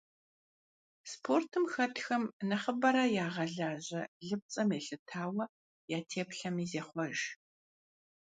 [1.11, 5.45] Спортым хэтхэм нэхъыбэрэ ягъэлажьэ лыпцӏэм елъытауэ
[5.97, 7.17] я теплъэми зехъуэж.